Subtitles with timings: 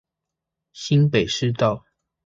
[0.73, 1.85] 新北市道